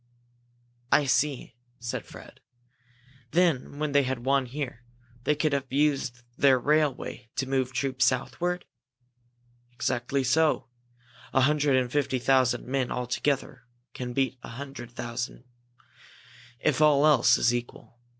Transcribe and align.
"I 0.91 1.05
see," 1.05 1.53
said 1.79 2.07
Fred. 2.07 2.39
"Then 3.29 3.77
when 3.77 3.91
they 3.91 4.01
had 4.01 4.25
won 4.25 4.47
here, 4.47 4.83
they 5.25 5.35
could 5.35 5.53
have 5.53 5.71
used 5.71 6.23
their 6.35 6.57
railway 6.57 7.29
to 7.35 7.45
move 7.47 7.71
troops 7.71 8.05
southward?" 8.05 8.65
"Exactly 9.71 10.23
so! 10.23 10.69
A 11.33 11.41
hundred 11.41 11.75
and 11.75 11.91
fifty 11.91 12.17
thousand 12.17 12.65
men 12.65 12.89
all 12.91 13.05
together 13.05 13.67
can 13.93 14.11
beat 14.13 14.39
a 14.41 14.49
hundred 14.49 14.89
thousand, 14.89 15.43
if 16.59 16.81
all 16.81 17.05
else 17.05 17.37
is 17.37 17.53
equal. 17.53 17.99